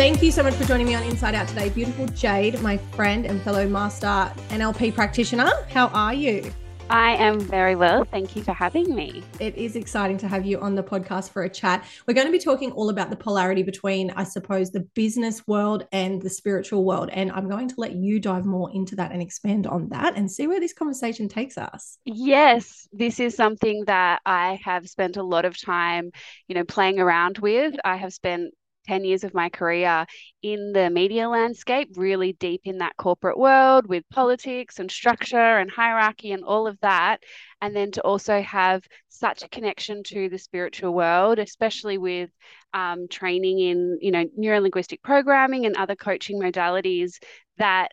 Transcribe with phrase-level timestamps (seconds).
[0.00, 1.68] Thank you so much for joining me on Inside Out today.
[1.68, 5.50] Beautiful Jade, my friend and fellow master NLP practitioner.
[5.68, 6.50] How are you?
[6.88, 8.06] I am very well.
[8.06, 9.22] Thank you for having me.
[9.40, 11.84] It is exciting to have you on the podcast for a chat.
[12.06, 15.86] We're going to be talking all about the polarity between, I suppose, the business world
[15.92, 17.10] and the spiritual world.
[17.12, 20.32] And I'm going to let you dive more into that and expand on that and
[20.32, 21.98] see where this conversation takes us.
[22.06, 26.10] Yes, this is something that I have spent a lot of time,
[26.48, 27.74] you know, playing around with.
[27.84, 28.54] I have spent
[28.86, 30.06] 10 years of my career
[30.42, 35.70] in the media landscape, really deep in that corporate world with politics and structure and
[35.70, 37.22] hierarchy and all of that.
[37.60, 42.30] And then to also have such a connection to the spiritual world, especially with
[42.72, 47.22] um, training in, you know, neurolinguistic programming and other coaching modalities
[47.58, 47.92] that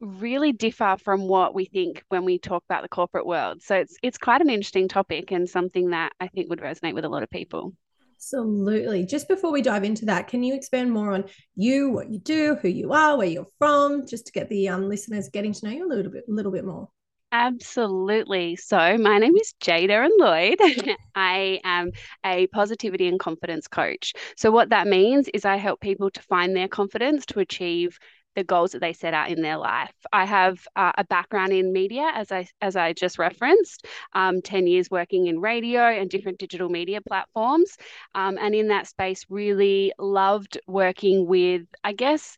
[0.00, 3.62] really differ from what we think when we talk about the corporate world.
[3.62, 7.04] So it's it's quite an interesting topic and something that I think would resonate with
[7.04, 7.74] a lot of people.
[8.20, 9.06] Absolutely.
[9.06, 11.24] Just before we dive into that, can you expand more on
[11.56, 14.90] you, what you do, who you are, where you're from, just to get the um,
[14.90, 16.90] listeners getting to know you a little bit, a little bit more?
[17.32, 18.56] Absolutely.
[18.56, 20.58] So, my name is Jade Erin Lloyd.
[21.14, 21.92] I am
[22.26, 24.12] a positivity and confidence coach.
[24.36, 27.98] So, what that means is I help people to find their confidence to achieve
[28.36, 29.94] the goals that they set out in their life.
[30.12, 34.66] I have uh, a background in media, as I as I just referenced, um, ten
[34.66, 37.76] years working in radio and different digital media platforms,
[38.14, 42.36] um, and in that space, really loved working with, I guess,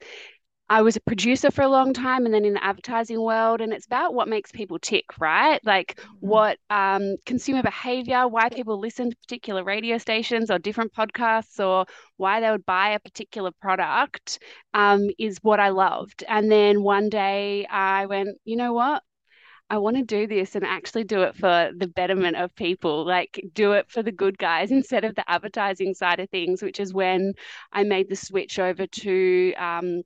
[0.72, 3.60] I was a producer for a long time and then in the advertising world.
[3.60, 5.60] And it's about what makes people tick, right?
[5.66, 6.26] Like mm-hmm.
[6.26, 11.84] what um, consumer behavior, why people listen to particular radio stations or different podcasts, or
[12.16, 14.38] why they would buy a particular product
[14.72, 16.24] um, is what I loved.
[16.26, 19.02] And then one day I went, you know what?
[19.68, 23.44] I want to do this and actually do it for the betterment of people, like
[23.52, 26.94] do it for the good guys instead of the advertising side of things, which is
[26.94, 27.34] when
[27.72, 30.02] I made the switch over to um,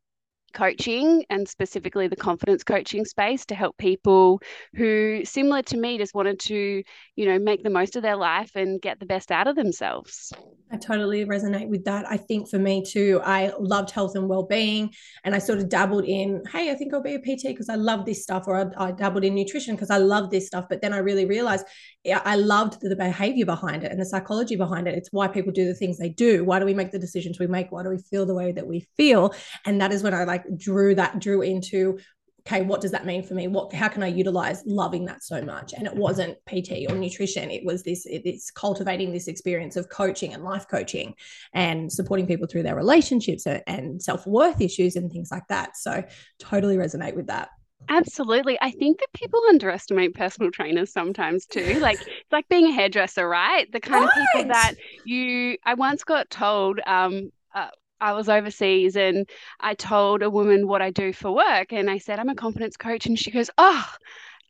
[0.57, 4.41] coaching and specifically the confidence coaching space to help people
[4.75, 6.83] who similar to me just wanted to
[7.15, 10.33] you know make the most of their life and get the best out of themselves
[10.73, 12.07] I totally resonate with that.
[12.11, 16.05] I think for me too, I loved health and well-being, and I sort of dabbled
[16.05, 18.89] in, hey, I think I'll be a PT because I love this stuff, or I,
[18.89, 20.67] I dabbled in nutrition because I love this stuff.
[20.69, 21.67] But then I really realized
[22.13, 24.97] I loved the behavior behind it and the psychology behind it.
[24.97, 26.45] It's why people do the things they do.
[26.45, 27.71] Why do we make the decisions we make?
[27.71, 29.35] Why do we feel the way that we feel?
[29.67, 31.99] And that is when I like drew that drew into
[32.47, 33.49] okay, what does that mean for me?
[33.49, 35.73] What, how can I utilize loving that so much?
[35.73, 37.51] And it wasn't PT or nutrition.
[37.51, 41.15] It was this, it's cultivating this experience of coaching and life coaching
[41.55, 45.77] and supporting people through their relationships and self-worth issues and things like that.
[45.77, 46.05] So
[46.39, 47.49] totally resonate with that.
[47.89, 48.59] Absolutely.
[48.61, 51.81] I think that people underestimate personal trainers sometimes too.
[51.87, 53.71] Like it's like being a hairdresser, right?
[53.71, 54.11] The kind right.
[54.11, 54.75] of people that
[55.05, 57.69] you I once got told um uh,
[58.01, 59.29] I was overseas and
[59.61, 61.73] I told a woman what I do for work.
[61.73, 63.07] And I said, I'm a confidence coach.
[63.07, 63.87] And she goes, Oh,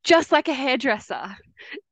[0.04, 1.36] just like a hairdresser.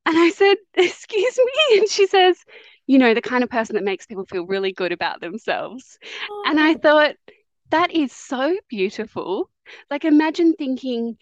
[0.07, 1.79] And I said, Excuse me.
[1.79, 2.39] And she says,
[2.87, 5.99] You know, the kind of person that makes people feel really good about themselves.
[6.31, 6.45] Oh.
[6.47, 6.79] And I oh.
[6.79, 7.17] thought,
[7.71, 9.51] That is so beautiful.
[9.91, 11.17] Like, imagine thinking,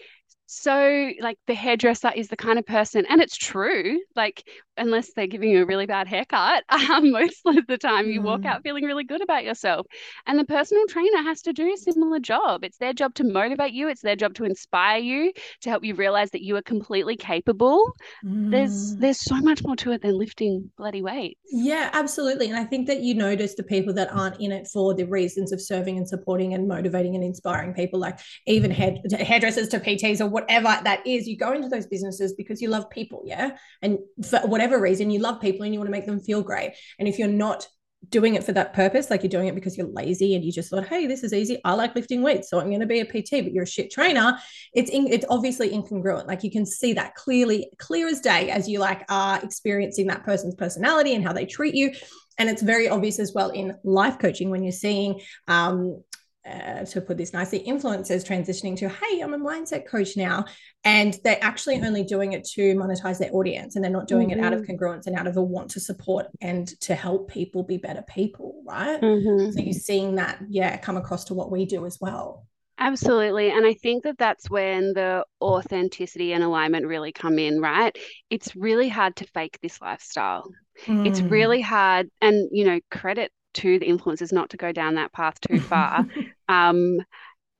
[0.46, 5.26] so like the hairdresser is the kind of person and it's true like unless they're
[5.26, 8.62] giving you a really bad haircut um, most of the time you walk out mm.
[8.62, 9.86] feeling really good about yourself.
[10.26, 12.64] And the personal trainer has to do a similar job.
[12.64, 13.88] It's their job to motivate you.
[13.88, 17.92] It's their job to inspire you to help you realize that you are completely capable.
[18.24, 18.50] Mm.
[18.50, 21.40] there's there's so much more to it than lifting bloody weights.
[21.50, 22.48] Yeah absolutely.
[22.48, 25.52] And i think that you notice the people that aren't in it for the reasons
[25.52, 30.20] of serving and supporting and motivating and inspiring people like even hair, hairdressers to pts
[30.20, 33.56] or whatever that is, you go into those businesses because you love people, yeah?
[33.82, 36.74] And for whatever reason, you love people and you want to make them feel great.
[36.98, 37.66] And if you're not
[38.08, 40.70] doing it for that purpose, like you're doing it because you're lazy and you just
[40.70, 41.60] thought, hey, this is easy.
[41.64, 43.90] I like lifting weights, so I'm going to be a PT, but you're a shit
[43.90, 44.36] trainer.
[44.74, 46.26] It's in, it's obviously incongruent.
[46.26, 50.24] Like you can see that clearly, clear as day, as you like are experiencing that
[50.24, 51.92] person's personality and how they treat you.
[52.38, 56.02] And it's very obvious as well in life coaching when you're seeing um,
[56.48, 60.44] uh, to put this nicely, influencers transitioning to, hey, I'm a mindset coach now.
[60.84, 64.40] And they're actually only doing it to monetize their audience and they're not doing mm-hmm.
[64.40, 64.72] it out of mm-hmm.
[64.72, 68.62] congruence and out of a want to support and to help people be better people,
[68.66, 69.00] right?
[69.00, 69.52] Mm-hmm.
[69.52, 72.46] So you're seeing that, yeah, come across to what we do as well.
[72.78, 73.52] Absolutely.
[73.52, 77.96] And I think that that's when the authenticity and alignment really come in, right?
[78.28, 80.50] It's really hard to fake this lifestyle.
[80.86, 81.06] Mm.
[81.06, 82.08] It's really hard.
[82.20, 86.06] And, you know, credit to the influencers not to go down that path too far.
[86.48, 86.98] um,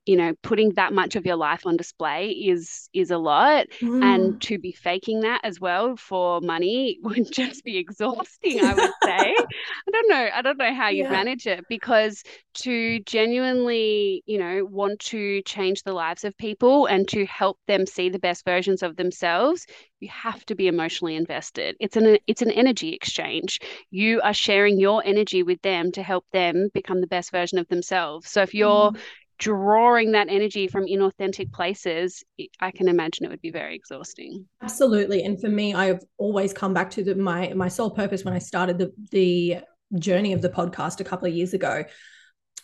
[0.06, 3.66] you know putting that much of your life on display is is a lot.
[3.80, 4.02] Mm.
[4.02, 8.90] and to be faking that as well for money would just be exhausting i would
[9.04, 9.34] say.
[9.34, 11.10] I don't know i don't know how you yeah.
[11.10, 12.22] manage it because
[12.54, 17.86] to genuinely you know want to change the lives of people and to help them
[17.86, 19.66] see the best versions of themselves
[20.00, 21.76] you have to be emotionally invested.
[21.78, 23.60] It's an it's an energy exchange.
[23.92, 27.68] You are sharing your energy with them to help them become the best version of
[27.68, 28.28] themselves.
[28.28, 28.96] So if you're mm
[29.42, 32.22] drawing that energy from inauthentic places,
[32.60, 34.46] I can imagine it would be very exhausting.
[34.62, 35.24] Absolutely.
[35.24, 38.38] And for me, I've always come back to the, my my sole purpose when I
[38.38, 39.58] started the the
[39.98, 41.84] journey of the podcast a couple of years ago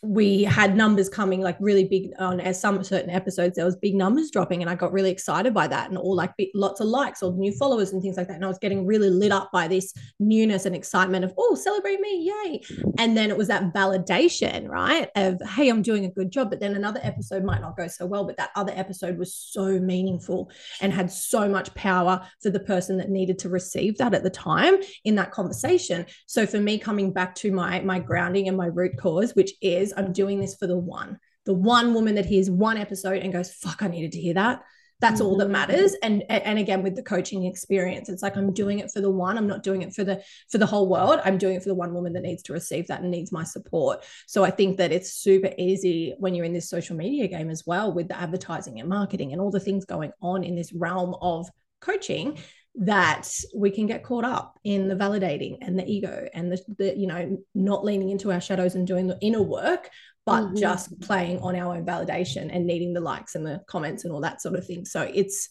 [0.03, 3.95] we had numbers coming like really big on as some certain episodes there was big
[3.95, 7.23] numbers dropping and i got really excited by that and all like lots of likes
[7.23, 9.67] or new followers and things like that and i was getting really lit up by
[9.67, 12.61] this newness and excitement of oh celebrate me yay!
[12.99, 16.61] And then it was that validation right of hey i'm doing a good job but
[16.61, 20.51] then another episode might not go so well but that other episode was so meaningful
[20.81, 24.31] and had so much power for the person that needed to receive that at the
[24.31, 26.07] time in that conversation.
[26.27, 29.88] So for me coming back to my my grounding and my root cause which is
[29.97, 33.53] I'm doing this for the one, the one woman that hears one episode and goes,
[33.53, 34.63] fuck, I needed to hear that.
[35.01, 35.27] That's mm-hmm.
[35.27, 35.53] all that mm-hmm.
[35.53, 35.95] matters.
[36.03, 39.39] And and again, with the coaching experience, it's like I'm doing it for the one.
[39.39, 41.21] I'm not doing it for the for the whole world.
[41.25, 43.45] I'm doing it for the one woman that needs to receive that and needs my
[43.45, 44.05] support.
[44.27, 47.65] So I think that it's super easy when you're in this social media game as
[47.65, 51.15] well with the advertising and marketing and all the things going on in this realm
[51.21, 51.49] of
[51.81, 52.39] coaching
[52.81, 56.97] that we can get caught up in the validating and the ego and the, the
[56.97, 59.91] you know not leaning into our shadows and doing the inner work
[60.29, 60.57] but mm-hmm.
[60.57, 64.21] just playing on our own validation and needing the likes and the comments and all
[64.21, 64.85] that sort of thing.
[64.85, 65.49] So it's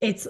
[0.00, 0.26] it's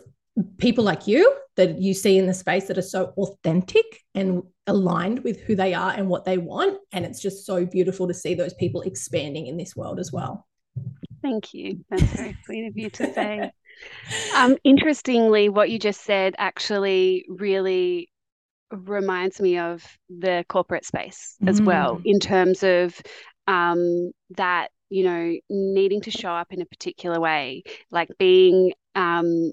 [0.59, 3.85] people like you that you see in the space that are so authentic
[4.17, 6.79] and aligned with who they are and what they want.
[6.91, 10.45] And it's just so beautiful to see those people expanding in this world as well.
[11.23, 11.85] Thank you.
[11.91, 13.53] That's very sweet of you to say
[14.35, 18.09] um, interestingly, what you just said actually really
[18.71, 21.67] reminds me of the corporate space as mm.
[21.67, 23.01] well, in terms of
[23.47, 29.53] um, that, you know, needing to show up in a particular way, like being um,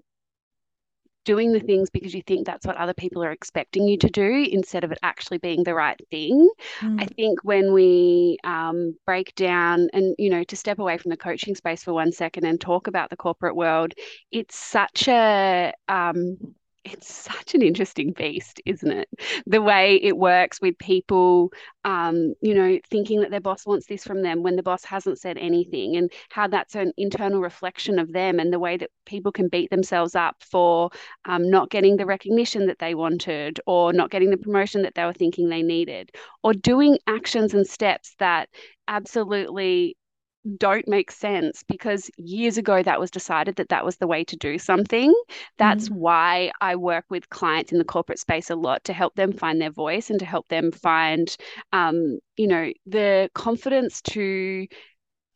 [1.24, 4.48] doing the things because you think that's what other people are expecting you to do
[4.52, 6.50] instead of it actually being the right thing.
[6.80, 7.02] Mm.
[7.02, 11.18] I think when we um, break down and, you know, to step away from the
[11.18, 13.94] coaching space for one second and talk about the corporate world,
[14.32, 16.38] it's such a, um,
[16.84, 19.08] it's such an interesting beast, isn't it?
[19.46, 21.52] The way it works with people,
[21.86, 25.20] um, you know, thinking that their boss wants this from them when the boss hasn't
[25.20, 29.32] said anything, and how that's an internal reflection of them, and the way that people
[29.32, 30.90] can beat themselves up for
[31.26, 35.06] um, not getting the recognition that they wanted, or not getting the promotion that they
[35.06, 36.10] were thinking they needed,
[36.44, 38.50] or doing actions and steps that
[38.88, 39.96] absolutely
[40.58, 44.36] don't make sense because years ago that was decided that that was the way to
[44.36, 45.14] do something.
[45.58, 45.96] That's mm.
[45.96, 49.62] why I work with clients in the corporate space a lot to help them find
[49.62, 51.36] their voice and to help them find,
[51.74, 54.68] um, you know, the confidence to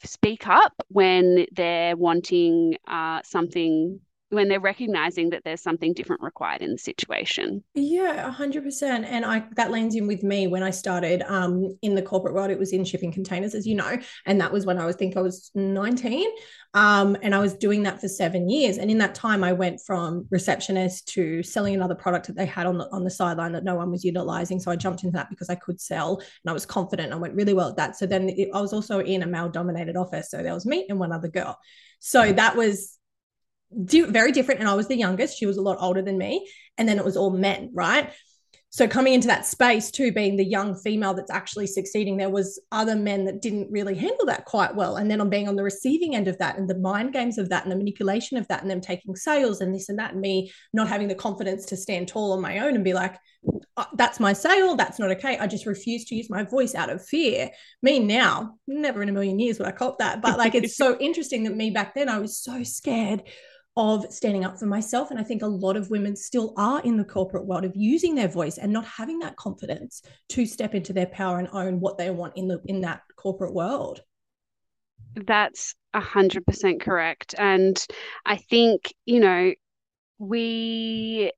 [0.03, 6.61] speak up when they're wanting uh, something when they're recognizing that there's something different required
[6.61, 7.63] in the situation.
[7.75, 8.83] Yeah, 100%.
[8.83, 12.49] And I that lands in with me when I started um, in the corporate world.
[12.49, 13.97] It was in shipping containers, as you know.
[14.25, 16.27] And that was when I was think I was 19.
[16.73, 18.77] Um, and I was doing that for seven years.
[18.77, 22.65] And in that time, I went from receptionist to selling another product that they had
[22.65, 24.59] on the on the sideline that no one was utilizing.
[24.59, 27.13] So I jumped into that because I could sell and I was confident.
[27.13, 27.95] I went really well at that.
[27.95, 30.31] So then it, I was also in a male dominated office.
[30.31, 31.57] So there was me and one other girl.
[31.99, 32.97] So that was
[33.71, 34.59] very different.
[34.59, 35.37] And I was the youngest.
[35.37, 36.47] She was a lot older than me.
[36.77, 38.11] And then it was all men, right?
[38.75, 42.59] So coming into that space too, being the young female that's actually succeeding, there was
[42.73, 44.97] other men that didn't really handle that quite well.
[44.97, 47.47] And then I'm being on the receiving end of that and the mind games of
[47.47, 50.19] that and the manipulation of that and them taking sales and this and that and
[50.19, 53.15] me not having the confidence to stand tall on my own and be like,
[53.77, 54.75] oh, that's my sale.
[54.75, 55.37] That's not okay.
[55.37, 57.51] I just refuse to use my voice out of fear.
[57.81, 60.21] Me now, never in a million years would I cop that.
[60.21, 63.23] But like, it's so interesting that me back then, I was so scared
[63.77, 65.11] of standing up for myself.
[65.11, 68.15] And I think a lot of women still are in the corporate world of using
[68.15, 71.97] their voice and not having that confidence to step into their power and own what
[71.97, 74.01] they want in the in that corporate world.
[75.15, 77.35] That's a hundred percent correct.
[77.37, 77.83] And
[78.25, 79.53] I think, you know,
[80.19, 81.31] we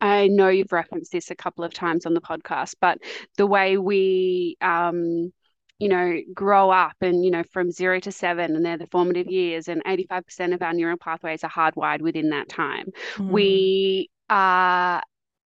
[0.00, 2.98] I know you've referenced this a couple of times on the podcast, but
[3.36, 5.32] the way we um
[5.80, 9.28] you know, grow up and, you know, from zero to seven, and they're the formative
[9.28, 12.90] years, and 85% of our neural pathways are hardwired within that time.
[13.16, 13.30] Mm.
[13.30, 15.02] We are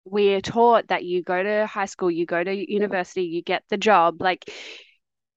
[0.05, 3.63] we are taught that you go to high school, you go to university, you get
[3.69, 4.21] the job.
[4.21, 4.49] Like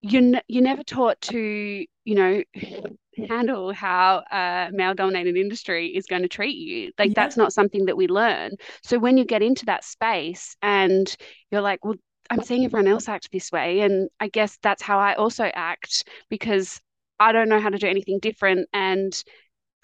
[0.02, 2.42] you you're never taught to, you know,
[3.28, 6.92] handle how a male dominated industry is going to treat you.
[6.98, 7.14] Like yeah.
[7.16, 8.52] that's not something that we learn.
[8.82, 11.14] So when you get into that space and
[11.50, 11.94] you're like, well,
[12.30, 13.80] I'm seeing everyone else act this way.
[13.80, 16.80] And I guess that's how I also act because
[17.20, 18.68] I don't know how to do anything different.
[18.72, 19.22] And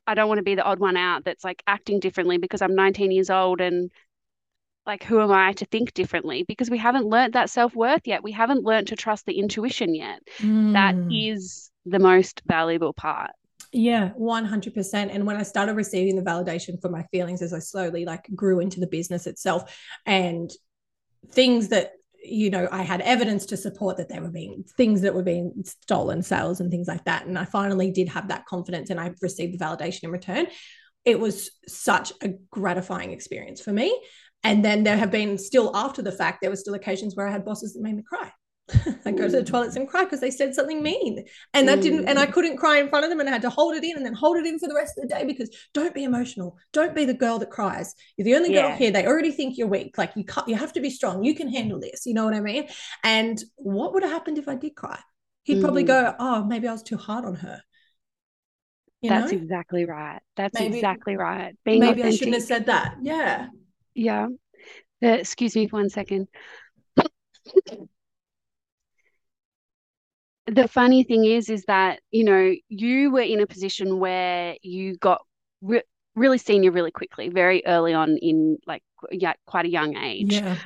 [0.06, 2.74] I don't want to be the odd one out that's like acting differently because I'm
[2.74, 3.90] 19 years old and
[4.86, 6.42] like who am I to think differently?
[6.42, 8.22] Because we haven't learned that self-worth yet.
[8.22, 10.20] We haven't learned to trust the intuition yet.
[10.38, 10.72] Mm.
[10.72, 13.30] That is the most valuable part.
[13.72, 15.14] Yeah, 100%.
[15.14, 18.58] And when I started receiving the validation for my feelings as I slowly like grew
[18.58, 20.50] into the business itself and
[21.30, 25.14] things that you know, I had evidence to support that they were being things that
[25.14, 27.26] were being stolen sales and things like that.
[27.26, 30.46] And I finally did have that confidence and I received the validation in return.
[31.04, 33.98] It was such a gratifying experience for me.
[34.42, 37.32] And then there have been still after the fact, there were still occasions where I
[37.32, 38.30] had bosses that made me cry.
[39.04, 41.24] I go to the toilets and cry because they said something mean.
[41.54, 42.32] And that didn't, and I mm.
[42.32, 44.14] couldn't cry in front of them and I had to hold it in and then
[44.14, 46.56] hold it in for the rest of the day because don't be emotional.
[46.72, 47.94] Don't be the girl that cries.
[48.16, 48.90] You're the only girl here.
[48.90, 49.96] They already think you're weak.
[49.98, 51.24] Like you you have to be strong.
[51.24, 52.06] You can handle this.
[52.06, 52.68] You know what I mean?
[53.04, 54.98] And what would have happened if I did cry?
[55.44, 55.62] He'd mm.
[55.62, 57.60] probably go, Oh, maybe I was too hard on her.
[59.02, 59.38] You That's know?
[59.38, 60.20] exactly right.
[60.36, 61.56] That's maybe, exactly right.
[61.64, 62.12] Being maybe authentic.
[62.12, 62.96] I shouldn't have said that.
[63.02, 63.48] Yeah.
[63.94, 64.26] Yeah.
[65.02, 66.28] Uh, excuse me for one second
[70.50, 74.96] the funny thing is is that you know you were in a position where you
[74.96, 75.22] got
[75.62, 75.82] re-
[76.14, 80.56] really senior really quickly very early on in like yeah quite a young age yeah.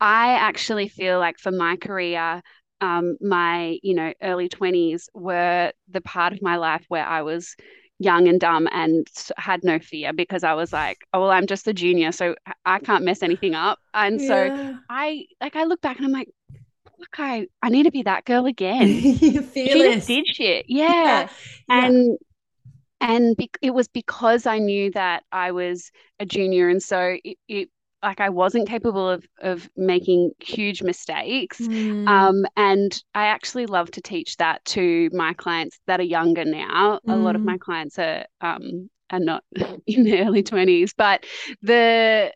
[0.00, 2.42] i actually feel like for my career
[2.80, 7.54] um, my you know early 20s were the part of my life where i was
[7.98, 9.06] young and dumb and
[9.36, 12.34] had no fear because I was like, oh well, I'm just a junior, so
[12.64, 13.78] I can't mess anything up.
[13.94, 14.26] And yeah.
[14.26, 16.28] so I like I look back and I'm like,
[17.02, 18.86] look, I, I need to be that girl again.
[19.56, 20.66] she did shit.
[20.68, 20.88] Yeah.
[20.88, 21.28] yeah.
[21.68, 22.18] And
[23.00, 25.90] and be- it was because I knew that I was
[26.20, 26.68] a junior.
[26.68, 27.68] And so it, it
[28.02, 31.60] like I wasn't capable of of making huge mistakes.
[31.60, 32.06] Mm.
[32.08, 37.00] Um, and I actually love to teach that to my clients that are younger now.
[37.06, 37.12] Mm.
[37.12, 37.60] A lot of my mm.
[37.60, 39.44] clients are um are not
[39.86, 41.24] in their early 20s, but
[41.60, 42.32] the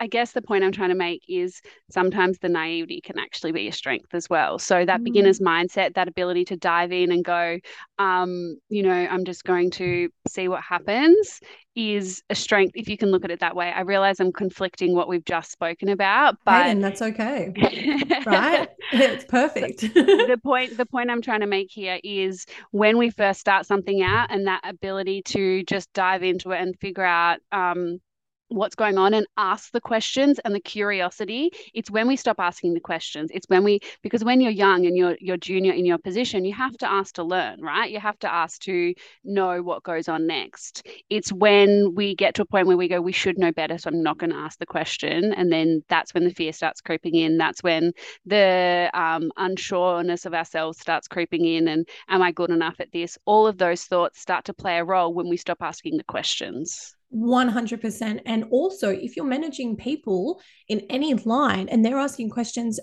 [0.00, 3.68] I guess the point I'm trying to make is sometimes the naivety can actually be
[3.68, 4.58] a strength as well.
[4.58, 5.04] So that mm.
[5.04, 7.58] beginner's mindset, that ability to dive in and go,
[7.98, 11.40] um, you know, I'm just going to see what happens
[11.74, 13.72] is a strength if you can look at it that way.
[13.72, 17.52] I realize I'm conflicting what we've just spoken about, but hey, and that's okay.
[18.26, 18.68] right?
[18.92, 19.80] It's perfect.
[19.80, 24.02] the point the point I'm trying to make here is when we first start something
[24.02, 28.00] out and that ability to just dive into it and figure out um
[28.48, 31.50] what's going on and ask the questions and the curiosity.
[31.74, 33.30] It's when we stop asking the questions.
[33.32, 36.54] It's when we because when you're young and you're you're junior in your position you
[36.54, 37.90] have to ask to learn right?
[37.90, 40.86] You have to ask to know what goes on next.
[41.10, 43.88] It's when we get to a point where we go we should know better so
[43.88, 45.32] i'm not going to ask the question.
[45.34, 47.36] And then that's when the fear starts creeping in.
[47.38, 47.92] That's when
[48.26, 53.18] the um, unsureness of ourselves starts creeping in and am i good enough at this?
[53.26, 56.94] All of those thoughts start to play a role when we stop asking the questions
[57.14, 58.20] 100%.
[58.26, 62.78] And also, if you're managing people in any line and they're asking questions,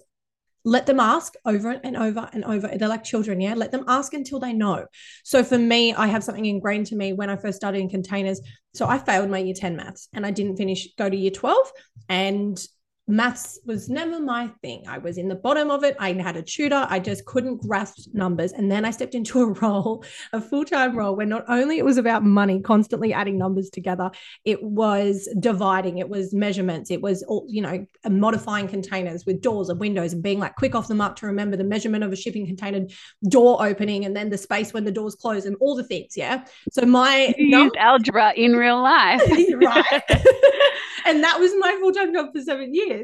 [0.67, 2.67] let them ask over and over and over.
[2.67, 3.53] They're like children, yeah?
[3.53, 4.87] Let them ask until they know.
[5.23, 8.41] So for me, I have something ingrained to me when I first started in containers.
[8.73, 11.71] So I failed my year 10 maths and I didn't finish, go to year 12.
[12.09, 12.67] And
[13.07, 14.83] maths was never my thing.
[14.87, 15.95] I was in the bottom of it.
[15.99, 16.87] I had a tutor.
[16.89, 18.51] I just couldn't grasp numbers.
[18.51, 21.85] And then I stepped into a role, a full time role, where not only it
[21.85, 24.11] was about money, constantly adding numbers together,
[24.43, 29.69] it was dividing, it was measurements, it was, all, you know, modifying containers with doors
[29.69, 32.15] and windows and being like quick off the mark to remember the measurement of a
[32.15, 32.85] shipping container
[33.29, 36.17] door opening and then the space when the doors close and all the things.
[36.17, 36.45] Yeah.
[36.71, 39.21] So my you num- algebra in real life.
[39.55, 40.03] right.
[41.05, 42.94] and that was my full time job for seven years.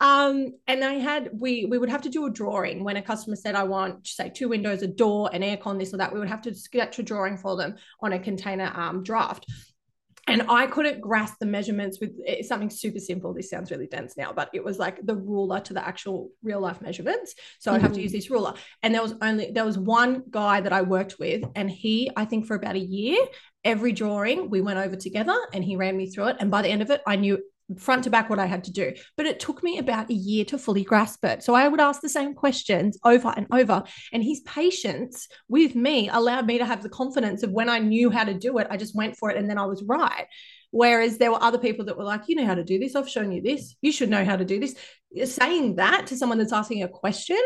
[0.00, 3.36] Um, and I had we we would have to do a drawing when a customer
[3.36, 6.28] said, "I want say two windows, a door, an aircon, this or that." We would
[6.28, 9.46] have to sketch a drawing for them on a container um, draft
[10.30, 12.12] and I couldn't grasp the measurements with
[12.46, 13.34] something super simple.
[13.34, 16.60] This sounds really dense now, but it was like the ruler to the actual real
[16.60, 17.34] life measurements.
[17.58, 17.76] So mm-hmm.
[17.76, 18.54] I'd have to use this ruler.
[18.82, 22.24] And there was only there was one guy that I worked with, and he, I
[22.24, 23.18] think for about a year,
[23.64, 26.36] every drawing we went over together and he ran me through it.
[26.38, 27.42] And by the end of it, I knew
[27.76, 28.92] front to back what I had to do.
[29.16, 31.42] But it took me about a year to fully grasp it.
[31.42, 33.82] So I would ask the same questions over and over.
[34.12, 38.10] And his patience with me allowed me to have the confidence of when I knew
[38.10, 40.26] how to do it, I just went for it and then I was right.
[40.72, 42.94] Whereas there were other people that were like, you know how to do this.
[42.94, 43.74] I've shown you this.
[43.80, 44.76] You should know how to do this.
[45.24, 47.40] Saying that to someone that's asking a question,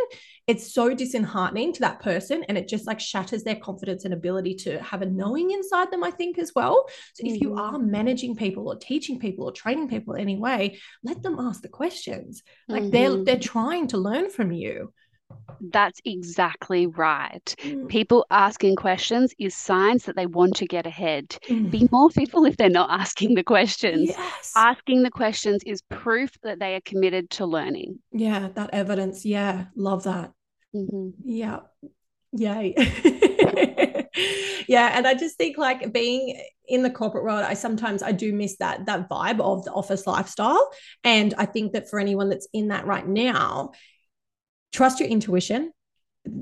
[0.46, 2.44] it's so disheartening to that person.
[2.46, 6.04] And it just like shatters their confidence and ability to have a knowing inside them,
[6.04, 6.86] I think, as well.
[7.14, 7.34] So mm-hmm.
[7.34, 7.76] if you mm-hmm.
[7.76, 12.42] are managing people or teaching people or training people anyway, let them ask the questions.
[12.68, 12.90] Like mm-hmm.
[12.90, 14.92] they're they're trying to learn from you.
[15.60, 17.54] That's exactly right.
[17.62, 17.88] Mm.
[17.88, 21.36] People asking questions is signs that they want to get ahead.
[21.48, 21.70] Mm.
[21.70, 24.10] Be more fearful if they're not asking the questions.
[24.10, 24.52] Yes.
[24.56, 27.98] Asking the questions is proof that they are committed to learning.
[28.12, 29.24] Yeah, that evidence.
[29.24, 30.32] Yeah, love that.
[30.74, 31.10] Mm-hmm.
[31.24, 31.60] Yeah.
[32.32, 32.74] Yay.
[34.68, 38.32] yeah, and I just think like being in the corporate world, I sometimes I do
[38.32, 40.70] miss that that vibe of the office lifestyle.
[41.04, 43.72] And I think that for anyone that's in that right now,
[44.74, 45.72] trust your intuition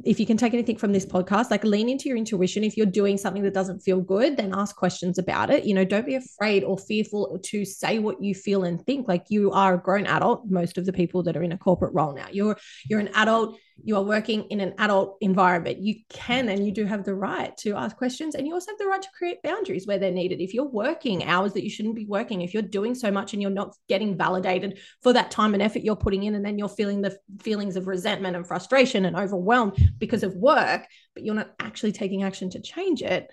[0.05, 2.63] if you can take anything from this podcast, like lean into your intuition.
[2.63, 5.65] If you're doing something that doesn't feel good, then ask questions about it.
[5.65, 9.09] You know, don't be afraid or fearful to say what you feel and think.
[9.09, 10.49] Like you are a grown adult.
[10.49, 12.57] Most of the people that are in a corporate role now, you're
[12.89, 16.85] you're an adult you are working in an adult environment, you can and you do
[16.85, 18.35] have the right to ask questions.
[18.35, 20.41] And you also have the right to create boundaries where they're needed.
[20.41, 23.43] If you're working hours that you shouldn't be working, if you're doing so much and
[23.43, 26.69] you're not getting validated for that time and effort you're putting in, and then you're
[26.69, 31.53] feeling the feelings of resentment and frustration and overwhelmed because of work, but you're not
[31.59, 33.31] actually taking action to change it,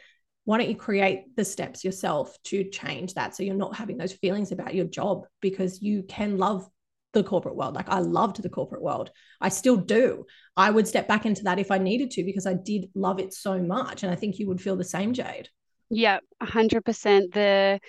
[0.49, 4.13] why don't you create the steps yourself to change that so you're not having those
[4.13, 6.67] feelings about your job because you can love
[7.13, 7.75] the corporate world.
[7.75, 9.11] Like I loved the corporate world.
[9.41, 10.25] I still do.
[10.55, 13.33] I would step back into that if I needed to because I did love it
[13.33, 14.03] so much.
[14.03, 15.49] And I think you would feel the same, Jade.
[15.89, 17.33] Yeah, hundred percent.
[17.33, 17.79] The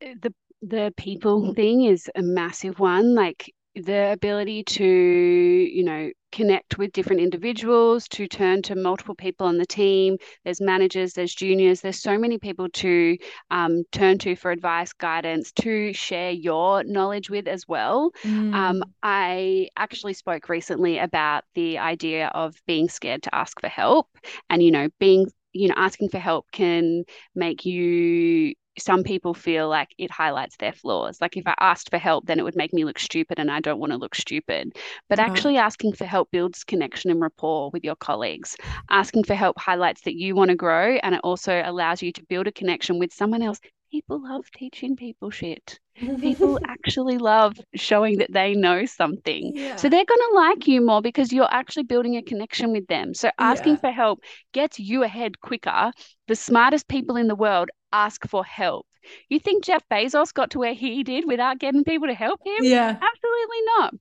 [0.00, 3.14] the the people thing is a massive one.
[3.14, 9.46] Like the ability to you know connect with different individuals to turn to multiple people
[9.46, 10.16] on the team.
[10.44, 13.16] There's managers there's juniors there's so many people to
[13.50, 18.12] um, turn to for advice guidance to share your knowledge with as well.
[18.24, 18.54] Um, mm.
[18.54, 24.08] um, i actually spoke recently about the idea of being scared to ask for help.
[24.50, 29.68] And you know being you know asking for help can make you some people feel
[29.68, 31.20] like it highlights their flaws.
[31.20, 33.60] Like if I asked for help, then it would make me look stupid and I
[33.60, 34.76] don't want to look stupid.
[35.08, 38.56] But actually asking for help builds connection and rapport with your colleagues.
[38.90, 42.24] Asking for help highlights that you want to grow and it also allows you to
[42.24, 43.60] build a connection with someone else.
[43.90, 45.78] People love teaching people shit.
[45.94, 49.52] People actually love showing that they know something.
[49.54, 49.76] Yeah.
[49.76, 53.14] So they're going to like you more because you're actually building a connection with them.
[53.14, 53.80] So asking yeah.
[53.80, 54.20] for help
[54.52, 55.92] gets you ahead quicker.
[56.28, 58.86] The smartest people in the world ask for help.
[59.28, 62.64] You think Jeff Bezos got to where he did without getting people to help him?
[62.64, 62.90] Yeah.
[62.90, 63.94] Absolutely not.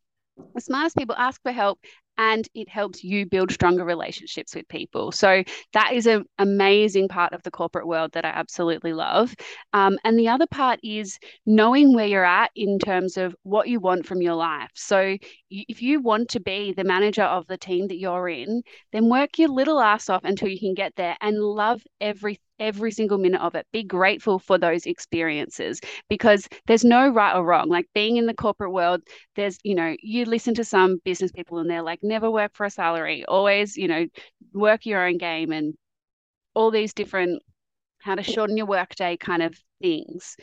[0.54, 1.80] The smartest people ask for help
[2.18, 5.12] and it helps you build stronger relationships with people.
[5.12, 9.36] So that is an amazing part of the corporate world that I absolutely love.
[9.74, 13.80] Um, and the other part is knowing where you're at in terms of what you
[13.80, 14.72] want from your life.
[14.76, 15.18] So
[15.68, 19.38] if you want to be the manager of the team that you're in, then work
[19.38, 23.42] your little ass off until you can get there and love every every single minute
[23.42, 23.68] of it.
[23.72, 27.70] Be grateful for those experiences because there's no right or wrong.
[27.70, 29.02] Like being in the corporate world,
[29.36, 32.66] there's, you know, you listen to some business people and they're like, never work for
[32.66, 34.06] a salary, always, you know,
[34.54, 35.76] work your own game and
[36.54, 37.42] all these different
[38.00, 40.38] how to shorten your workday kind of things.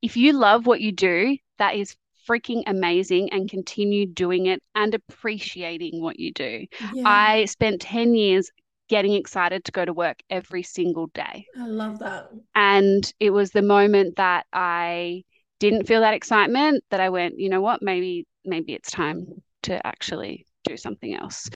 [0.00, 1.94] If you love what you do, that is
[2.28, 6.66] freaking amazing and continue doing it and appreciating what you do.
[6.94, 7.02] Yeah.
[7.06, 8.50] I spent 10 years
[8.88, 11.46] getting excited to go to work every single day.
[11.58, 12.30] I love that.
[12.54, 15.24] And it was the moment that I
[15.60, 19.26] didn't feel that excitement that I went, you know what, maybe maybe it's time
[19.62, 21.48] to actually do something else.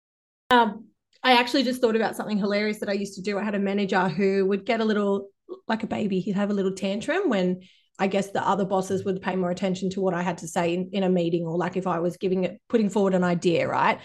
[0.51, 0.87] Um,
[1.23, 3.39] I actually just thought about something hilarious that I used to do.
[3.39, 5.29] I had a manager who would get a little
[5.67, 6.21] like a baby.
[6.21, 7.63] He'd have a little tantrum when
[7.99, 10.75] I guess the other bosses would pay more attention to what I had to say
[10.75, 13.69] in, in a meeting or like if I was giving it, putting forward an idea,
[13.69, 13.99] right?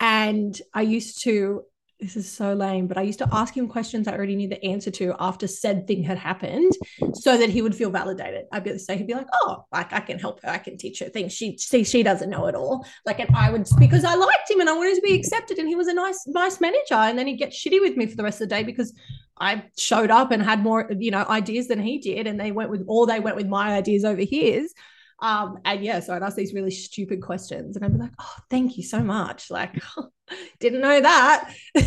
[0.00, 1.64] And I used to
[2.00, 4.64] this is so lame, but I used to ask him questions I already knew the
[4.64, 6.72] answer to after said thing had happened
[7.12, 8.46] so that he would feel validated.
[8.52, 10.48] I'd be say, he'd be like, oh, like I can help her.
[10.48, 11.32] I can teach her things.
[11.32, 12.86] She, see she doesn't know it all.
[13.04, 15.68] Like, and I would, because I liked him and I wanted to be accepted and
[15.68, 16.94] he was a nice, nice manager.
[16.94, 18.94] And then he'd get shitty with me for the rest of the day because
[19.40, 22.70] I showed up and had more, you know, ideas than he did, and they went
[22.70, 24.74] with all they went with my ideas over his.
[25.22, 28.36] Um, and yeah, so I'd ask these really stupid questions, and I'd be like, "Oh,
[28.50, 29.82] thank you so much." Like,
[30.60, 31.54] didn't know that.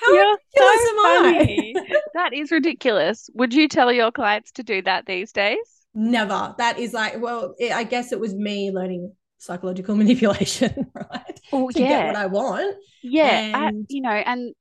[0.00, 1.74] How You're so funny.
[2.14, 3.30] that is ridiculous.
[3.34, 5.58] Would you tell your clients to do that these days?
[5.94, 6.54] Never.
[6.58, 11.40] That is like, well, it, I guess it was me learning psychological manipulation, right?
[11.52, 11.88] Oh, to yeah.
[11.88, 12.76] get what I want.
[13.02, 13.66] Yeah.
[13.68, 14.54] And, you know, and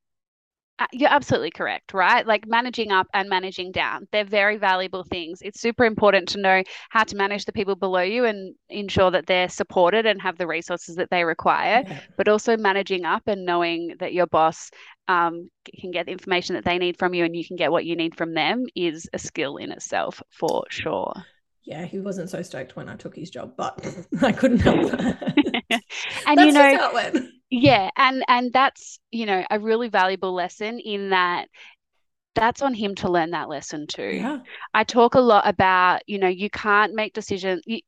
[0.91, 2.25] you're absolutely correct, right?
[2.25, 5.39] Like managing up and managing down, they're very valuable things.
[5.41, 9.25] It's super important to know how to manage the people below you and ensure that
[9.27, 11.99] they're supported and have the resources that they require, yeah.
[12.17, 14.69] but also managing up and knowing that your boss
[15.07, 17.85] um, can get the information that they need from you and you can get what
[17.85, 21.13] you need from them is a skill in itself for sure.
[21.63, 23.85] Yeah, he wasn't so stoked when I took his job, but
[24.21, 29.89] I couldn't help and That's you know, yeah and and that's you know a really
[29.89, 31.47] valuable lesson in that
[32.35, 34.39] that's on him to learn that lesson too yeah.
[34.73, 37.81] i talk a lot about you know you can't make decisions you,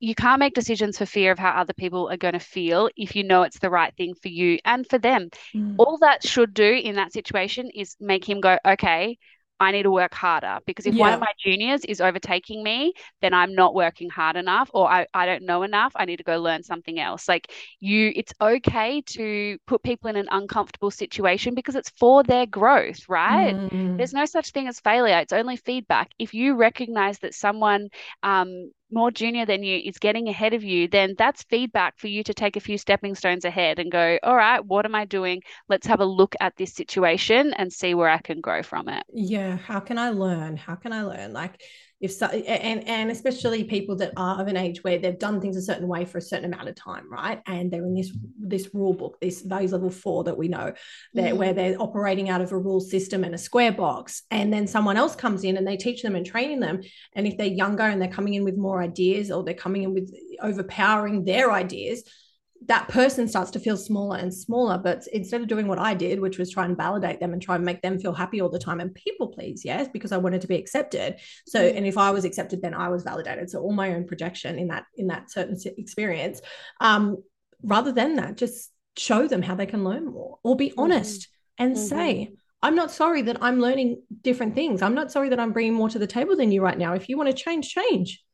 [0.00, 3.14] you can't make decisions for fear of how other people are going to feel if
[3.14, 5.28] you know it's the right thing for you and for them.
[5.54, 5.74] Mm.
[5.78, 9.18] All that should do in that situation is make him go, okay,
[9.58, 11.00] I need to work harder because if yeah.
[11.00, 12.92] one of my juniors is overtaking me,
[13.22, 15.92] then I'm not working hard enough or I, I don't know enough.
[15.96, 17.28] I need to go learn something else.
[17.28, 22.46] Like you, it's okay to put people in an uncomfortable situation because it's for their
[22.46, 23.54] growth, right?
[23.54, 23.96] Mm.
[23.96, 25.18] There's no such thing as failure.
[25.18, 26.10] It's only feedback.
[26.18, 27.88] If you recognize that someone
[28.22, 32.22] um, more junior than you is getting ahead of you, then that's feedback for you
[32.24, 35.42] to take a few stepping stones ahead and go, all right, what am I doing?
[35.68, 39.04] Let's have a look at this situation and see where I can grow from it.
[39.12, 39.56] Yeah.
[39.56, 40.56] How can I learn?
[40.56, 41.32] How can I learn?
[41.32, 41.62] Like,
[41.98, 45.56] if so and and especially people that are of an age where they've done things
[45.56, 48.68] a certain way for a certain amount of time right and they're in this this
[48.74, 50.72] rule book this values level four that we know
[51.14, 51.36] that mm.
[51.38, 54.98] where they're operating out of a rule system and a square box and then someone
[54.98, 56.80] else comes in and they teach them and training them
[57.14, 59.94] and if they're younger and they're coming in with more ideas or they're coming in
[59.94, 62.02] with overpowering their ideas
[62.66, 64.78] that person starts to feel smaller and smaller.
[64.78, 67.54] But instead of doing what I did, which was try and validate them and try
[67.54, 70.40] and make them feel happy all the time and people please, yes, because I wanted
[70.40, 71.16] to be accepted.
[71.46, 71.76] So, mm.
[71.76, 73.50] and if I was accepted, then I was validated.
[73.50, 76.40] So all my own projection in that in that certain experience.
[76.80, 77.22] Um,
[77.62, 80.80] rather than that, just show them how they can learn more or be mm-hmm.
[80.80, 81.64] honest mm-hmm.
[81.64, 81.86] and mm-hmm.
[81.86, 84.82] say, I'm not sorry that I'm learning different things.
[84.82, 86.94] I'm not sorry that I'm bringing more to the table than you right now.
[86.94, 88.24] If you want to change, change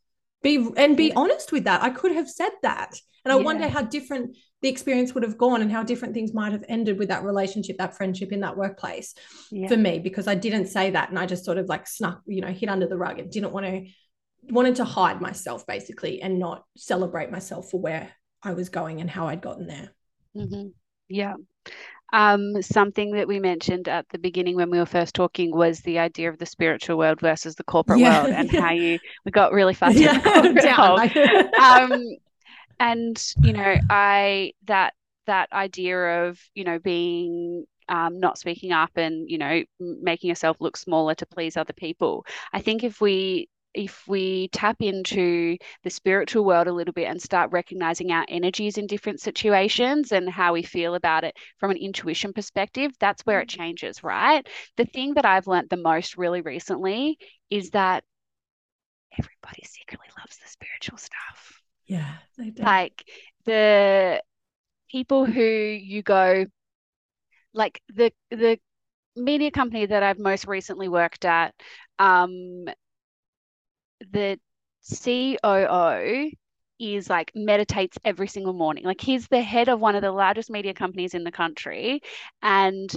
[0.43, 1.15] be and be yeah.
[1.17, 3.43] honest with that i could have said that and i yeah.
[3.43, 6.99] wonder how different the experience would have gone and how different things might have ended
[6.99, 9.15] with that relationship that friendship in that workplace
[9.51, 9.69] yeah.
[9.69, 12.41] for me because i didn't say that and i just sort of like snuck you
[12.41, 13.87] know hid under the rug and didn't want to
[14.53, 18.11] wanted to hide myself basically and not celebrate myself for where
[18.43, 19.91] i was going and how i'd gotten there
[20.37, 20.69] mm-hmm.
[21.09, 21.35] yeah
[22.13, 25.99] um, something that we mentioned at the beginning when we were first talking was the
[25.99, 29.53] idea of the spiritual world versus the corporate yeah, world and how you we got
[29.53, 30.19] really fast yeah,
[31.61, 32.17] um,
[32.81, 34.95] and you know I that
[35.27, 40.57] that idea of you know being um, not speaking up and you know making yourself
[40.61, 42.27] look smaller to please other people.
[42.53, 47.21] I think if we if we tap into the spiritual world a little bit and
[47.21, 51.77] start recognizing our energies in different situations and how we feel about it from an
[51.77, 53.63] intuition perspective, that's where it mm-hmm.
[53.63, 54.47] changes, right?
[54.77, 57.19] The thing that I've learned the most really recently
[57.51, 58.05] is that
[59.19, 61.61] everybody secretly loves the spiritual stuff.
[61.87, 62.63] Yeah, they do.
[62.63, 63.05] Like
[63.45, 64.23] the
[64.91, 66.47] people who you go,
[67.53, 68.59] like the the
[69.15, 71.55] media company that I've most recently worked at,
[71.99, 72.65] um,
[74.11, 74.39] the
[74.83, 76.31] COO
[76.79, 78.85] is like meditates every single morning.
[78.85, 82.01] Like he's the head of one of the largest media companies in the country
[82.43, 82.95] and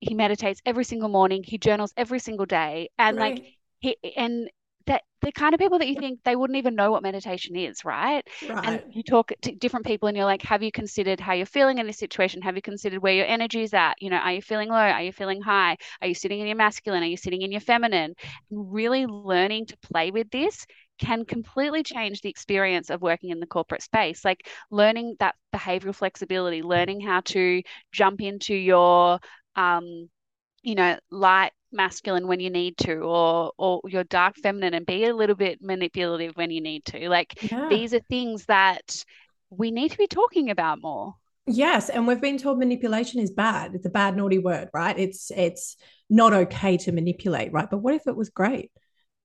[0.00, 3.36] he meditates every single morning, he journals every single day and right.
[3.36, 3.44] like
[3.80, 4.50] he and
[4.86, 7.84] that the kind of people that you think they wouldn't even know what meditation is,
[7.84, 8.22] right?
[8.48, 8.68] right?
[8.68, 11.78] And you talk to different people and you're like, have you considered how you're feeling
[11.78, 12.42] in this situation?
[12.42, 13.94] Have you considered where your energy is at?
[14.00, 14.76] You know, are you feeling low?
[14.76, 15.76] Are you feeling high?
[16.00, 17.02] Are you sitting in your masculine?
[17.02, 18.14] Are you sitting in your feminine?
[18.50, 20.66] And really learning to play with this
[20.98, 24.24] can completely change the experience of working in the corporate space.
[24.24, 29.18] Like learning that behavioral flexibility, learning how to jump into your
[29.56, 30.08] um,
[30.62, 35.04] you know, light masculine when you need to or or your dark feminine and be
[35.04, 37.08] a little bit manipulative when you need to.
[37.08, 37.68] Like yeah.
[37.68, 39.04] these are things that
[39.50, 41.14] we need to be talking about more.
[41.46, 44.98] Yes and we've been told manipulation is bad it's a bad naughty word right?
[44.98, 45.76] It's it's
[46.10, 47.70] not okay to manipulate right?
[47.70, 48.72] But what if it was great?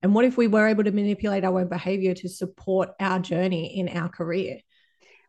[0.02, 3.78] And what if we were able to manipulate our own behavior to support our journey
[3.78, 4.58] in our career?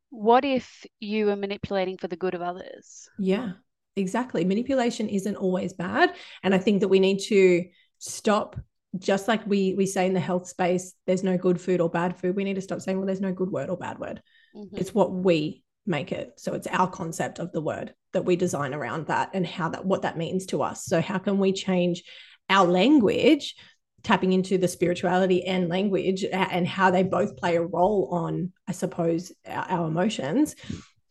[0.09, 3.09] What if you were manipulating for the good of others?
[3.17, 3.53] Yeah
[3.95, 4.45] exactly.
[4.45, 6.13] Manipulation isn't always bad.
[6.41, 7.65] And I think that we need to
[7.99, 8.60] stop
[8.99, 12.17] just like we we say in the health space there's no good food or bad
[12.17, 14.21] food we need to stop saying well there's no good word or bad word
[14.56, 14.77] mm-hmm.
[14.77, 18.73] it's what we make it so it's our concept of the word that we design
[18.73, 22.03] around that and how that what that means to us so how can we change
[22.49, 23.56] our language
[24.03, 28.71] tapping into the spirituality and language and how they both play a role on i
[28.71, 30.56] suppose our, our emotions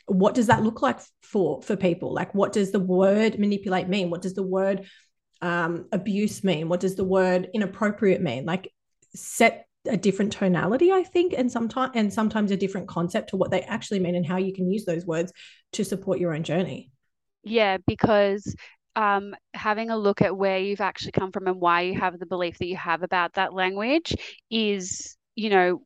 [0.07, 2.13] what does that look like for for people?
[2.13, 4.11] Like what does the word manipulate mean?
[4.11, 4.87] What does the word
[5.41, 6.69] um, abuse mean?
[6.69, 8.45] What does the word inappropriate mean?
[8.45, 8.73] Like
[9.15, 13.51] set a different tonality i think and sometimes and sometimes a different concept to what
[13.51, 15.33] they actually mean and how you can use those words
[15.73, 16.93] to support your own journey.
[17.43, 18.55] Yeah because
[18.95, 22.27] um, having a look at where you've actually come from and why you have the
[22.27, 24.15] belief that you have about that language
[24.51, 25.83] is you know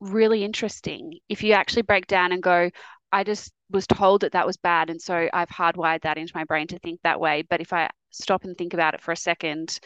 [0.00, 1.18] really interesting.
[1.28, 2.70] If you actually break down and go
[3.16, 6.44] i just was told that that was bad and so i've hardwired that into my
[6.44, 9.16] brain to think that way but if i stop and think about it for a
[9.16, 9.78] second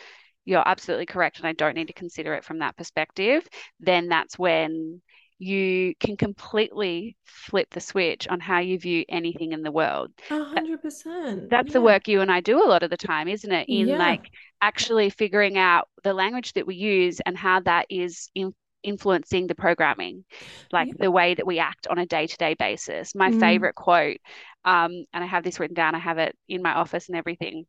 [0.44, 3.46] you're absolutely correct and I don't need to consider it from that perspective,
[3.78, 5.00] then that's when
[5.38, 10.10] you can completely flip the switch on how you view anything in the world.
[10.30, 11.48] A hundred percent.
[11.48, 11.72] That's yeah.
[11.74, 13.66] the work you and I do a lot of the time, isn't it?
[13.68, 13.96] In yeah.
[13.96, 14.28] like
[14.60, 19.54] actually figuring out the language that we use and how that is in, influencing the
[19.54, 20.24] programming,
[20.72, 20.94] like yeah.
[20.98, 23.14] the way that we act on a day to day basis.
[23.14, 23.40] My mm.
[23.40, 24.18] favorite quote,
[24.64, 27.66] um, and I have this written down, I have it in my office and everything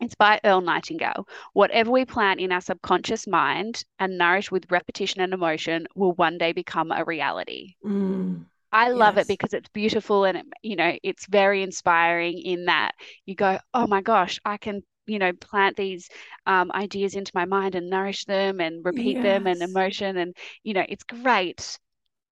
[0.00, 1.26] it's by Earl Nightingale.
[1.54, 6.38] Whatever we plant in our subconscious mind and nourish with repetition and emotion will one
[6.38, 7.74] day become a reality.
[7.84, 9.24] Mm, I love yes.
[9.24, 12.92] it because it's beautiful and it, you know it's very inspiring in that
[13.26, 16.08] you go, oh my gosh, I can you know plant these
[16.46, 19.22] um, ideas into my mind and nourish them and repeat yes.
[19.22, 21.78] them and emotion and you know it's great.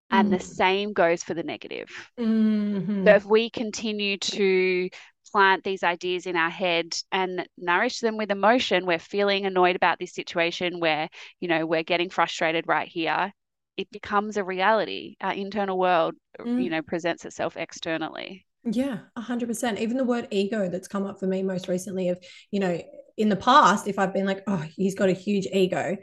[0.09, 0.39] And mm.
[0.39, 1.89] the same goes for the negative.
[2.17, 3.07] Mm-hmm.
[3.07, 4.89] So if we continue to
[5.33, 9.99] plant these ideas in our head and nourish them with emotion we're feeling annoyed about
[9.99, 11.09] this situation where
[11.41, 13.33] you know we're getting frustrated right here
[13.77, 16.63] it becomes a reality our internal world mm.
[16.63, 21.27] you know presents itself externally yeah 100% even the word ego that's come up for
[21.27, 22.19] me most recently of
[22.51, 22.81] you know
[23.17, 25.97] in the past if i've been like oh he's got a huge ego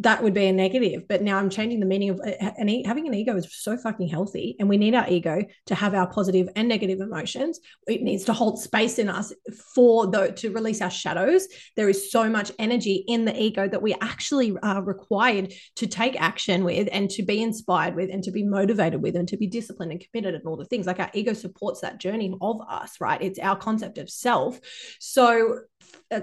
[0.00, 1.06] that would be a negative.
[1.08, 4.56] But now I'm changing the meaning of and having an ego is so fucking healthy.
[4.58, 7.60] And we need our ego to have our positive and negative emotions.
[7.86, 9.32] It needs to hold space in us
[9.74, 11.46] for the to release our shadows.
[11.76, 16.20] There is so much energy in the ego that we actually are required to take
[16.20, 19.46] action with and to be inspired with and to be motivated with and to be
[19.46, 20.86] disciplined and committed and all the things.
[20.86, 23.20] Like our ego supports that journey of us, right?
[23.20, 24.58] It's our concept of self.
[24.98, 25.58] So uh,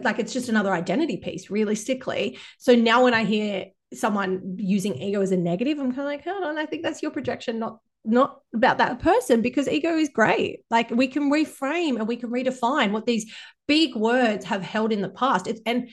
[0.03, 2.37] like it's just another identity piece realistically.
[2.57, 6.21] So now when i hear someone using ego as a negative i'm kind of like
[6.21, 10.09] hold on i think that's your projection not not about that person because ego is
[10.09, 10.61] great.
[10.71, 13.31] Like we can reframe and we can redefine what these
[13.67, 15.45] big words have held in the past.
[15.45, 15.89] It's and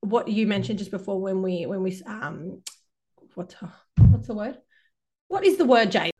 [0.00, 2.62] what you mentioned just before when we when we um
[3.34, 3.54] what's
[3.98, 4.58] what's the word?
[5.28, 6.10] What is the word jay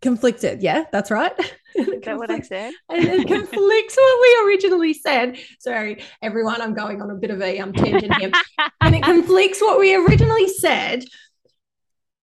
[0.00, 1.32] conflicted yeah that's right
[1.74, 2.72] Is that what I said?
[2.88, 5.38] and it conflicts what we originally said.
[5.60, 8.32] Sorry, everyone, I'm going on a bit of a um, tangent here.
[8.80, 11.04] and it conflicts what we originally said.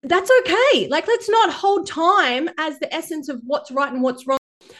[0.04, 0.88] That's okay.
[0.90, 4.38] Like, let's not hold time as the essence of what's right and what's wrong.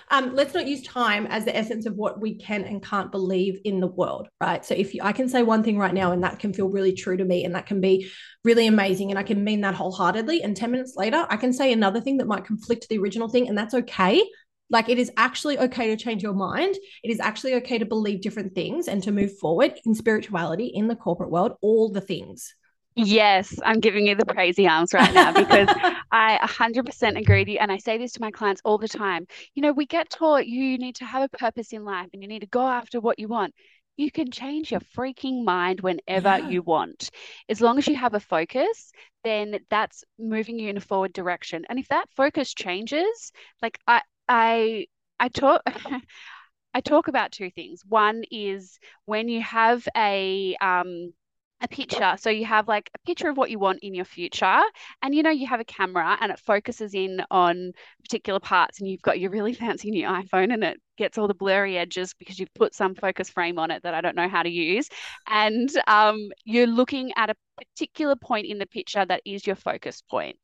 [0.10, 3.60] Um, let's not use time as the essence of what we can and can't believe
[3.64, 4.66] in the world, right?
[4.66, 6.94] So if you, I can say one thing right now and that can feel really
[6.94, 8.10] true to me and that can be
[8.44, 11.72] really amazing and I can mean that wholeheartedly, and 10 minutes later, I can say
[11.72, 14.24] another thing that might conflict the original thing, and that's okay
[14.70, 16.76] like it is actually okay to change your mind.
[17.04, 20.88] It is actually okay to believe different things and to move forward in spirituality, in
[20.88, 22.54] the corporate world, all the things.
[23.00, 25.68] Yes, I'm giving you the crazy arms right now because
[26.12, 27.60] I 100% agree with you.
[27.60, 29.28] And I say this to my clients all the time.
[29.54, 32.28] You know, we get taught you need to have a purpose in life and you
[32.28, 33.54] need to go after what you want.
[33.98, 36.50] You can change your freaking mind whenever yeah.
[36.50, 37.12] you want.
[37.48, 38.92] As long as you have a focus,
[39.24, 41.66] then that's moving you in a forward direction.
[41.70, 43.32] And if that focus changes,
[43.62, 44.88] like I, I
[45.20, 45.62] I talk
[46.74, 47.84] I talk about two things.
[47.88, 51.14] One is when you have a um
[51.62, 52.16] a picture.
[52.20, 54.62] So you have like a picture of what you want in your future,
[55.02, 57.72] and you know, you have a camera and it focuses in on
[58.04, 61.34] particular parts, and you've got your really fancy new iPhone and it gets all the
[61.34, 64.44] blurry edges because you've put some focus frame on it that I don't know how
[64.44, 64.90] to use.
[65.28, 70.02] And um, you're looking at a particular point in the picture that is your focus
[70.02, 70.38] point.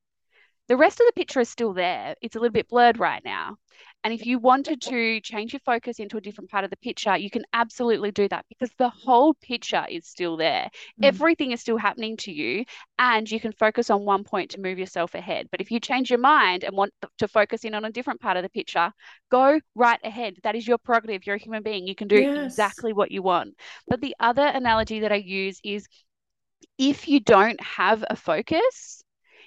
[0.69, 2.15] The rest of the picture is still there.
[2.21, 3.57] It's a little bit blurred right now.
[4.03, 7.15] And if you wanted to change your focus into a different part of the picture,
[7.15, 10.69] you can absolutely do that because the whole picture is still there.
[11.01, 11.05] Mm.
[11.05, 12.65] Everything is still happening to you,
[12.99, 15.47] and you can focus on one point to move yourself ahead.
[15.51, 18.37] But if you change your mind and want to focus in on a different part
[18.37, 18.91] of the picture,
[19.31, 20.35] go right ahead.
[20.43, 21.25] That is your prerogative.
[21.25, 21.87] You're a human being.
[21.87, 22.45] You can do yes.
[22.45, 23.55] exactly what you want.
[23.87, 25.87] But the other analogy that I use is
[26.77, 29.03] if you don't have a focus,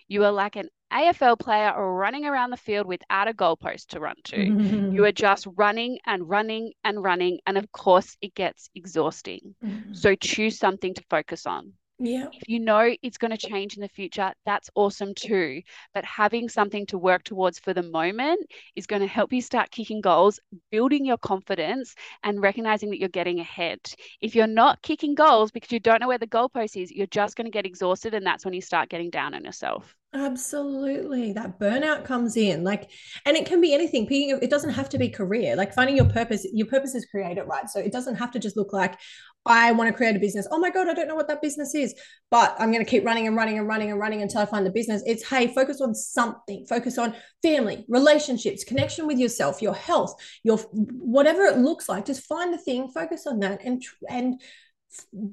[0.09, 4.17] you are like an AFL player running around the field without a goalpost to run
[4.25, 4.37] to.
[4.37, 4.95] Mm-hmm.
[4.95, 7.39] You are just running and running and running.
[7.47, 9.55] And of course, it gets exhausting.
[9.65, 9.93] Mm-hmm.
[9.93, 11.75] So choose something to focus on.
[11.99, 12.27] Yeah.
[12.33, 15.63] If you know it's going to change in the future, that's awesome too.
[15.95, 18.41] But having something to work towards for the moment
[18.75, 20.39] is going to help you start kicking goals,
[20.71, 23.81] building your confidence, and recognizing that you're getting ahead.
[24.21, 27.35] If you're not kicking goals because you don't know where the goalpost is, you're just
[27.35, 28.13] going to get exhausted.
[28.13, 29.95] And that's when you start getting down on yourself.
[30.15, 31.33] Absolutely.
[31.35, 32.65] That burnout comes in.
[32.65, 32.91] Like,
[33.27, 34.07] and it can be anything.
[34.11, 35.57] It doesn't have to be career.
[35.57, 37.69] Like finding your purpose, your purpose is created, right?
[37.69, 38.99] So it doesn't have to just look like,
[39.45, 40.49] I want to create a business.
[40.51, 41.95] Oh my God, I don't know what that business is,
[42.31, 44.65] but I'm going to keep running and running and running and running until I find
[44.65, 45.03] the business.
[45.07, 50.57] It's, hey, focus on something, focus on family, relationships, connection with yourself, your health, your
[50.73, 52.07] whatever it looks like.
[52.07, 54.41] Just find the thing, focus on that, and, and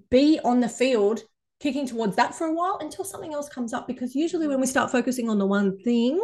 [0.10, 1.24] be on the field
[1.64, 4.68] kicking towards that for a while until something else comes up because usually when we
[4.68, 6.20] start focusing on the one thing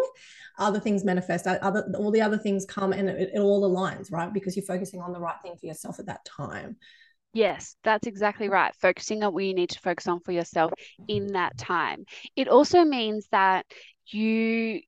[0.57, 4.33] other things manifest other all the other things come and it, it all aligns right
[4.33, 6.75] because you're focusing on the right thing for yourself at that time
[7.31, 8.73] Yes, that's exactly right.
[8.81, 10.73] Focusing on what you need to focus on for yourself
[11.07, 12.05] in that time.
[12.35, 13.67] It also means that
[14.07, 14.81] you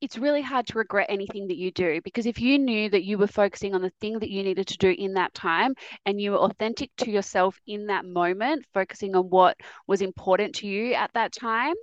[0.00, 3.18] it's really hard to regret anything that you do because if you knew that you
[3.18, 5.74] were focusing on the thing that you needed to do in that time
[6.06, 10.66] and you were authentic to yourself in that moment, focusing on what was important to
[10.66, 11.74] you at that time,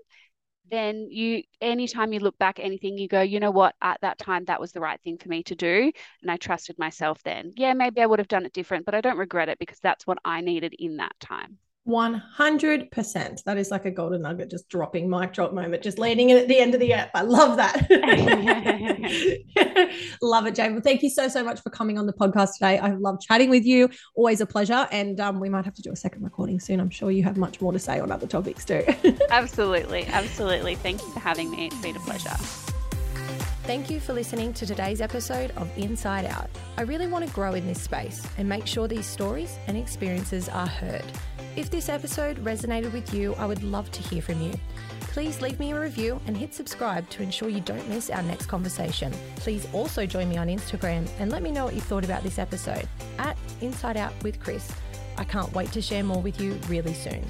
[0.70, 3.76] then you anytime you look back anything you go you know what?
[3.82, 6.78] At that time that was the right thing for me to do and i trusted
[6.80, 7.54] myself then.
[7.56, 10.08] Yeah maybe i would have done it different but i don't regret it because that's
[10.08, 13.44] what i needed in that time 100%.
[13.44, 16.48] That is like a golden nugget, just dropping mic drop moment, just landing it at
[16.48, 17.12] the end of the app.
[17.14, 17.88] I love that.
[20.22, 20.72] love it, Jade.
[20.72, 22.80] Well, thank you so, so much for coming on the podcast today.
[22.80, 23.90] I love chatting with you.
[24.16, 24.88] Always a pleasure.
[24.92, 26.80] And um, we might have to do a second recording soon.
[26.80, 28.84] I'm sure you have much more to say on other topics too.
[29.30, 30.06] absolutely.
[30.08, 30.76] Absolutely.
[30.76, 31.68] Thank you for having me.
[31.68, 32.36] It's been a pleasure.
[33.66, 36.50] Thank you for listening to today's episode of Inside Out.
[36.78, 40.50] I really want to grow in this space and make sure these stories and experiences
[40.50, 41.04] are heard.
[41.56, 44.54] If this episode resonated with you, I would love to hear from you.
[45.00, 48.48] Please leave me a review and hit subscribe to ensure you don't miss our next
[48.48, 49.14] conversation.
[49.38, 52.40] Please also join me on Instagram and let me know what you thought about this
[52.40, 52.90] episode
[53.20, 54.70] at Inside Out with Chris.
[55.18, 57.24] I can't wait to share more with you really soon.